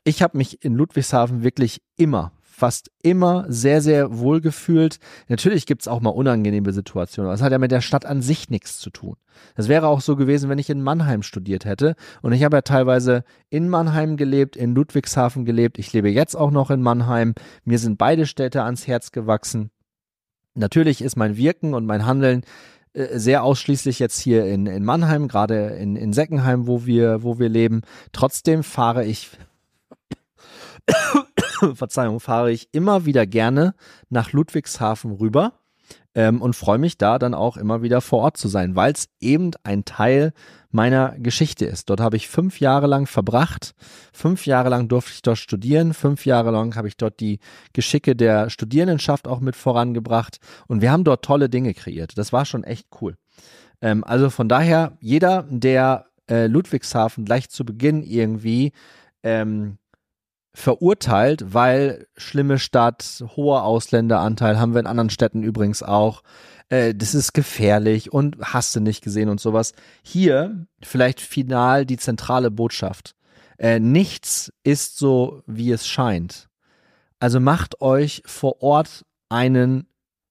ich 0.05 0.23
habe 0.23 0.38
mich 0.38 0.64
in 0.64 0.76
Ludwigshafen 0.76 1.43
wirklich 1.43 1.81
immer 1.97 2.31
fast 2.57 2.90
immer 3.02 3.45
sehr, 3.49 3.83
sehr 3.83 4.19
wohl 4.19 4.40
gefühlt. 4.40 4.99
Natürlich 5.28 5.66
gibt's 5.66 5.88
auch 5.88 6.00
mal 6.00 6.11
unangenehme 6.11 6.73
Situationen, 6.73 7.28
aber 7.28 7.35
es 7.35 7.43
hat 7.43 7.52
ja 7.52 7.59
mit 7.59 7.71
der 7.71 7.83
Stadt 7.83 8.07
an 8.07 8.23
sich 8.23 8.49
nichts 8.49 8.78
zu 8.78 8.88
tun. 8.88 9.16
Das 9.57 9.69
wäre 9.69 9.88
auch 9.88 10.00
so 10.00 10.16
gewesen, 10.16 10.49
wenn 10.49 10.59
ich 10.59 10.71
in 10.71 10.81
Mannheim 10.81 11.23
studiert 11.23 11.66
hätte. 11.66 11.97
Und 12.23 12.33
ich 12.33 12.45
habe 12.45 12.57
ja 12.57 12.62
teilweise 12.62 13.25
in 13.50 13.69
Mannheim 13.69 14.16
gelebt, 14.16 14.57
in 14.57 14.75
Ludwigshafen 14.75 15.45
gelebt. 15.45 15.78
Ich 15.78 15.93
lebe 15.93 16.09
jetzt 16.09 16.35
auch 16.35 16.50
noch 16.50 16.71
in 16.71 16.81
Mannheim. 16.81 17.35
Mir 17.64 17.78
sind 17.78 17.99
beide 17.99 18.25
Städte 18.25 18.62
ans 18.62 18.87
Herz 18.87 19.12
gewachsen. 19.12 19.71
Natürlich 20.57 21.03
ist 21.03 21.17
mein 21.17 21.37
Wirken 21.37 21.75
und 21.75 21.87
mein 21.87 22.07
Handeln 22.07 22.43
äh, 22.95 23.19
sehr 23.19 23.45
ausschließlich 23.45 23.99
jetzt 23.99 24.19
hier 24.19 24.47
in, 24.47 24.67
in 24.67 24.85
Mannheim, 24.85 25.29
gerade 25.29 25.69
in, 25.77 25.97
in 25.97 26.13
Seckenheim, 26.13 26.67
wo 26.67 26.87
wir, 26.87 27.23
wo 27.23 27.39
wir 27.39 27.49
leben. 27.49 27.83
Trotzdem 28.13 28.63
fahre 28.63 29.05
ich, 29.05 29.31
Verzeihung, 31.75 32.21
fahre 32.21 32.51
ich 32.51 32.69
immer 32.73 33.05
wieder 33.05 33.27
gerne 33.27 33.75
nach 34.09 34.33
Ludwigshafen 34.33 35.13
rüber 35.13 35.53
ähm, 36.16 36.40
und 36.40 36.56
freue 36.56 36.78
mich 36.78 36.99
da 36.99 37.18
dann 37.18 37.35
auch 37.35 37.56
immer 37.56 37.82
wieder 37.82 38.00
vor 38.00 38.20
Ort 38.20 38.37
zu 38.38 38.49
sein, 38.49 38.75
weil 38.75 38.92
es 38.92 39.08
eben 39.20 39.50
ein 39.62 39.85
Teil 39.85 40.32
meiner 40.70 41.14
Geschichte 41.18 41.66
ist. 41.66 41.90
Dort 41.90 42.00
habe 42.00 42.16
ich 42.16 42.28
fünf 42.28 42.58
Jahre 42.58 42.87
lang 42.87 43.06
verbracht. 43.06 43.75
Fünf 44.12 44.46
Jahre 44.46 44.70
lang 44.70 44.88
durfte 44.88 45.12
ich 45.14 45.23
dort 45.23 45.38
studieren. 45.38 45.94
Fünf 45.94 46.26
Jahre 46.26 46.50
lang 46.50 46.75
habe 46.75 46.88
ich 46.88 46.96
dort 46.96 47.20
die 47.20 47.38
Geschicke 47.75 48.16
der 48.16 48.50
Studierendenschaft 48.50 49.28
auch 49.28 49.40
mit 49.40 49.56
vorangebracht. 49.56 50.38
Und 50.66 50.80
wir 50.80 50.90
haben 50.90 51.04
dort 51.04 51.25
tolle 51.25 51.49
Dinge 51.49 51.75
kreiert. 51.75 52.16
Das 52.18 52.32
war 52.32 52.46
schon 52.46 52.64
echt 52.64 52.88
cool. 53.00 53.16
Ähm, 53.82 54.02
also 54.02 54.30
von 54.30 54.49
daher, 54.49 54.96
jeder, 55.00 55.44
der 55.50 56.06
äh, 56.30 56.46
Ludwigshafen 56.46 57.26
gleich 57.26 57.50
zu 57.50 57.64
Beginn 57.64 58.02
irgendwie 58.02 58.73
ähm, 59.23 59.78
verurteilt, 60.57 61.53
weil 61.53 62.07
schlimme 62.17 62.59
Stadt, 62.59 63.23
hoher 63.37 63.65
Ausländeranteil, 63.65 64.59
haben 64.59 64.73
wir 64.73 64.81
in 64.81 64.87
anderen 64.87 65.11
Städten 65.11 65.43
übrigens 65.43 65.83
auch. 65.83 66.23
Äh, 66.71 66.95
das 66.95 67.15
ist 67.15 67.35
gefährlich 67.35 68.11
und 68.11 68.39
hast 68.41 68.75
du 68.75 68.81
nicht 68.81 69.05
gesehen 69.05 69.29
und 69.29 69.39
sowas. 69.39 69.75
Hier 70.03 70.67
vielleicht 70.83 71.21
final 71.21 71.85
die 71.85 71.99
zentrale 71.99 72.51
Botschaft. 72.51 73.15
Äh, 73.59 73.81
nichts 73.81 74.51
ist 74.65 74.97
so, 74.97 75.43
wie 75.47 75.71
es 75.73 75.87
scheint. 75.87 76.49
Also 77.21 77.39
macht 77.39 77.83
euch 77.83 78.23
vor 78.25 78.63
Ort 78.63 79.05
einen 79.29 79.87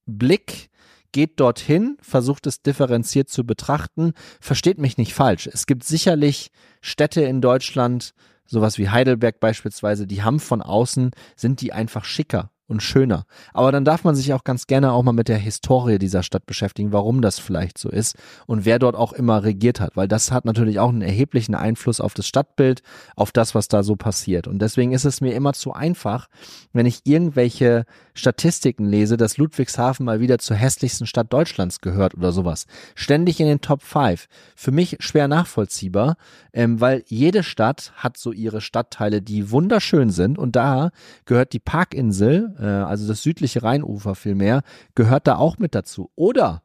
Blick, 0.07 0.69
geht 1.11 1.39
dorthin, 1.39 1.97
versucht 2.01 2.47
es 2.47 2.63
differenziert 2.63 3.29
zu 3.29 3.45
betrachten. 3.45 4.13
Versteht 4.41 4.79
mich 4.79 4.97
nicht 4.97 5.13
falsch. 5.13 5.47
Es 5.53 5.67
gibt 5.67 5.83
sicherlich 5.83 6.49
Städte 6.81 7.21
in 7.21 7.41
Deutschland, 7.41 8.15
sowas 8.45 8.77
wie 8.77 8.89
Heidelberg 8.89 9.39
beispielsweise, 9.39 10.07
die 10.07 10.23
haben 10.23 10.39
von 10.39 10.61
außen, 10.61 11.11
sind 11.35 11.61
die 11.61 11.73
einfach 11.73 12.05
schicker 12.05 12.51
und 12.67 12.81
schöner. 12.81 13.25
Aber 13.53 13.71
dann 13.71 13.85
darf 13.85 14.03
man 14.03 14.15
sich 14.15 14.33
auch 14.33 14.43
ganz 14.43 14.67
gerne 14.67 14.91
auch 14.91 15.03
mal 15.03 15.11
mit 15.11 15.27
der 15.27 15.37
Historie 15.37 15.99
dieser 15.99 16.23
Stadt 16.23 16.45
beschäftigen, 16.45 16.91
warum 16.91 17.21
das 17.21 17.39
vielleicht 17.39 17.77
so 17.77 17.89
ist 17.89 18.15
und 18.47 18.65
wer 18.65 18.79
dort 18.79 18.95
auch 18.95 19.13
immer 19.13 19.43
regiert 19.43 19.79
hat, 19.79 19.95
weil 19.95 20.07
das 20.07 20.31
hat 20.31 20.45
natürlich 20.45 20.79
auch 20.79 20.89
einen 20.89 21.01
erheblichen 21.01 21.55
Einfluss 21.55 22.01
auf 22.01 22.13
das 22.13 22.27
Stadtbild, 22.27 22.81
auf 23.15 23.31
das, 23.31 23.55
was 23.55 23.67
da 23.67 23.83
so 23.83 23.95
passiert. 23.95 24.47
Und 24.47 24.59
deswegen 24.59 24.93
ist 24.93 25.05
es 25.05 25.21
mir 25.21 25.35
immer 25.35 25.53
zu 25.53 25.73
einfach, 25.73 26.27
wenn 26.73 26.85
ich 26.85 27.01
irgendwelche 27.03 27.85
Statistiken 28.13 28.85
lese, 28.85 29.17
dass 29.17 29.37
Ludwigshafen 29.37 30.05
mal 30.05 30.19
wieder 30.19 30.39
zur 30.39 30.55
hässlichsten 30.55 31.05
Stadt 31.05 31.31
Deutschlands 31.31 31.81
gehört 31.81 32.15
oder 32.15 32.31
sowas. 32.31 32.65
Ständig 32.95 33.39
in 33.39 33.47
den 33.47 33.61
Top 33.61 33.83
5. 33.83 34.27
Für 34.55 34.71
mich 34.71 34.97
schwer 34.99 35.27
nachvollziehbar, 35.27 36.15
ähm, 36.53 36.79
weil 36.81 37.03
jede 37.07 37.43
Stadt 37.43 37.91
hat 37.95 38.17
so 38.17 38.31
ihre 38.31 38.61
Stadtteile, 38.61 39.21
die 39.21 39.51
wunderschön 39.51 40.09
sind 40.09 40.37
und 40.37 40.55
da 40.55 40.91
gehört 41.25 41.53
die 41.53 41.59
Parkinsel, 41.59 42.54
äh, 42.59 42.65
also 42.65 43.07
das 43.07 43.23
südliche 43.23 43.63
Rheinufer 43.63 44.15
vielmehr, 44.15 44.61
gehört 44.95 45.27
da 45.27 45.37
auch 45.37 45.57
mit 45.57 45.75
dazu. 45.75 46.11
Oder 46.15 46.63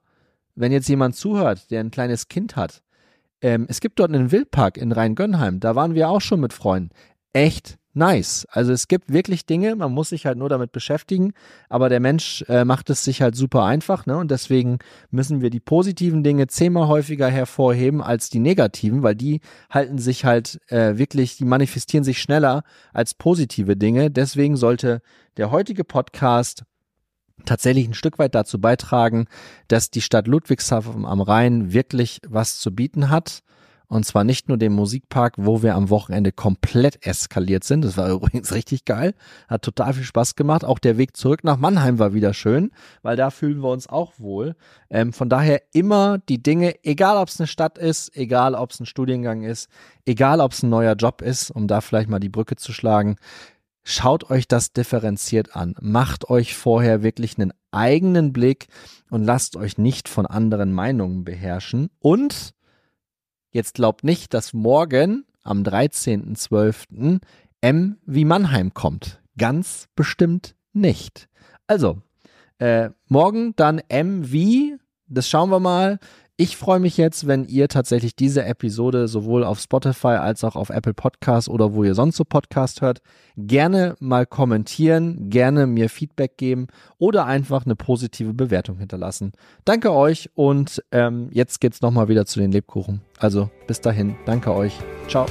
wenn 0.55 0.73
jetzt 0.73 0.89
jemand 0.89 1.17
zuhört, 1.17 1.71
der 1.71 1.81
ein 1.81 1.91
kleines 1.91 2.29
Kind 2.29 2.57
hat, 2.57 2.83
ähm, 3.43 3.67
es 3.69 3.81
gibt 3.81 3.99
dort 3.99 4.13
einen 4.13 4.33
Wildpark 4.33 4.77
in 4.77 4.93
Rheingönheim, 4.93 5.61
da 5.61 5.75
waren 5.75 5.95
wir 5.95 6.09
auch 6.09 6.21
schon 6.21 6.41
mit 6.41 6.53
Freunden. 6.53 6.91
Echt 7.33 7.79
nice. 7.95 8.47
Also 8.51 8.73
es 8.73 8.89
gibt 8.89 9.13
wirklich 9.13 9.47
Dinge, 9.47 9.75
man 9.77 9.93
muss 9.93 10.11
sich 10.11 10.27
halt 10.27 10.39
nur 10.39 10.49
damit 10.49 10.73
beschäftigen, 10.73 11.33
aber 11.69 11.89
der 11.89 12.01
Mensch 12.01 12.45
äh, 12.49 12.65
macht 12.65 12.91
es 12.91 13.05
sich 13.05 13.23
halt 13.23 13.37
super 13.37 13.65
einfach, 13.65 14.07
ne? 14.07 14.17
Und 14.17 14.31
deswegen 14.31 14.79
müssen 15.11 15.41
wir 15.41 15.51
die 15.51 15.61
positiven 15.61 16.23
Dinge 16.23 16.47
zehnmal 16.47 16.89
häufiger 16.89 17.29
hervorheben 17.29 18.01
als 18.03 18.31
die 18.31 18.39
negativen, 18.39 19.03
weil 19.03 19.15
die 19.15 19.41
halten 19.71 19.99
sich 19.99 20.25
halt 20.25 20.61
äh, 20.69 20.99
wirklich, 20.99 21.37
die 21.37 21.45
manifestieren 21.45 22.05
sich 22.05 22.21
schneller 22.21 22.63
als 22.93 23.15
positive 23.15 23.77
Dinge. 23.77 24.11
Deswegen 24.11 24.57
sollte 24.57 25.03
der 25.37 25.51
heutige 25.51 25.85
Podcast 25.85 26.65
tatsächlich 27.45 27.89
ein 27.89 27.95
Stück 27.95 28.19
weit 28.19 28.35
dazu 28.35 28.61
beitragen, 28.61 29.27
dass 29.69 29.91
die 29.91 30.03
Stadt 30.03 30.27
Ludwigshafen 30.27 31.07
am 31.07 31.21
Rhein 31.21 31.73
wirklich 31.73 32.21
was 32.29 32.59
zu 32.59 32.75
bieten 32.75 33.11
hat 33.11 33.43
und 33.91 34.07
zwar 34.07 34.23
nicht 34.23 34.49
nur 34.49 34.57
den 34.57 34.73
Musikpark, 34.73 35.35
wo 35.37 35.65
wir 35.65 35.75
am 35.75 35.91
Wochenende 35.91 36.31
komplett 36.31 37.05
eskaliert 37.05 37.65
sind. 37.65 37.85
Das 37.85 37.97
war 37.97 38.09
übrigens 38.13 38.55
richtig 38.55 38.85
geil. 38.85 39.15
Hat 39.49 39.63
total 39.63 39.95
viel 39.95 40.05
Spaß 40.05 40.37
gemacht. 40.37 40.65
Auch 40.65 40.79
der 40.79 40.97
Weg 40.97 41.17
zurück 41.17 41.43
nach 41.43 41.57
Mannheim 41.57 41.99
war 41.99 42.15
wieder 42.15 42.33
schön, 42.33 42.71
weil 43.03 43.17
da 43.17 43.31
fühlen 43.31 43.63
wir 43.63 43.69
uns 43.69 43.89
auch 43.89 44.13
wohl. 44.19 44.55
Ähm, 44.91 45.13
von 45.13 45.29
daher 45.29 45.63
immer 45.73 46.19
die 46.19 46.41
Dinge, 46.41 46.77
egal 46.85 47.17
ob 47.17 47.29
es 47.29 47.41
eine 47.41 47.49
Stadt 47.49 47.79
ist, 47.79 48.17
egal 48.17 48.55
ob 48.55 48.71
es 48.71 48.79
ein 48.79 48.87
Studiengang 48.87 49.43
ist, 49.43 49.69
egal 50.07 50.41
ob 50.41 50.53
es 50.53 50.63
ein 50.63 50.71
neuer 50.71 50.95
Job 50.95 51.21
ist, 51.21 51.51
um 51.51 51.67
da 51.67 51.81
vielleicht 51.81 52.09
mal 52.09 52.21
die 52.21 52.29
Brücke 52.29 52.55
zu 52.55 52.73
schlagen. 52.73 53.17
Schaut 53.83 54.31
euch 54.31 54.47
das 54.47 54.73
differenziert 54.73 55.57
an. 55.57 55.75
Macht 55.81 56.31
euch 56.31 56.55
vorher 56.55 57.03
wirklich 57.03 57.39
einen 57.39 57.53
eigenen 57.73 58.33
Blick 58.33 58.69
und 59.11 59.25
lasst 59.25 59.57
euch 59.57 59.79
nicht 59.79 60.09
von 60.09 60.27
anderen 60.27 60.73
Meinungen 60.73 61.25
beherrschen. 61.25 61.91
Und 61.99 62.55
Jetzt 63.53 63.75
glaubt 63.75 64.05
nicht, 64.05 64.33
dass 64.33 64.53
morgen 64.53 65.25
am 65.43 65.63
13.12. 65.63 67.21
M 67.61 67.99
wie 68.07 68.25
Mannheim 68.25 68.73
kommt. 68.75 69.21
Ganz 69.37 69.89
bestimmt 69.97 70.55
nicht. 70.73 71.29
Also, 71.67 72.01
äh, 72.59 72.91
morgen 73.09 73.55
dann 73.57 73.81
M 73.89 74.31
wie, 74.31 74.77
das 75.07 75.29
schauen 75.29 75.51
wir 75.51 75.61
mal. 75.61 75.99
Ich 76.41 76.57
freue 76.57 76.81
mich 76.81 76.97
jetzt, 76.97 77.27
wenn 77.27 77.45
ihr 77.45 77.69
tatsächlich 77.69 78.17
diese 78.17 78.47
Episode 78.47 79.09
sowohl 79.09 79.45
auf 79.45 79.61
Spotify 79.61 80.17
als 80.17 80.43
auch 80.43 80.57
auf 80.57 80.71
Apple 80.71 80.95
Podcasts 80.95 81.51
oder 81.51 81.75
wo 81.75 81.85
ihr 81.85 81.95
sonst 81.95 82.17
so 82.17 82.25
Podcast 82.25 82.81
hört, 82.81 83.03
gerne 83.37 83.95
mal 84.01 84.25
kommentieren, 84.25 85.29
gerne 85.29 85.67
mir 85.67 85.91
Feedback 85.91 86.39
geben 86.39 86.69
oder 86.97 87.27
einfach 87.27 87.67
eine 87.67 87.77
positive 87.77 88.33
Bewertung 88.33 88.79
hinterlassen. 88.79 89.33
Danke 89.67 89.93
euch 89.93 90.31
und 90.33 90.83
ähm, 90.93 91.29
jetzt 91.31 91.61
geht's 91.61 91.83
nochmal 91.83 92.09
wieder 92.09 92.25
zu 92.25 92.41
den 92.41 92.53
Lebkuchen. 92.53 93.03
Also 93.19 93.51
bis 93.67 93.83
dahin, 93.83 94.17
danke 94.25 94.55
euch. 94.55 94.73
Ciao. 95.09 95.27